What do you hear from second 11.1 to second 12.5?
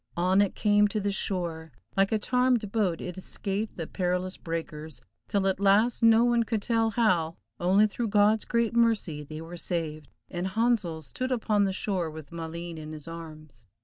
upon the shore with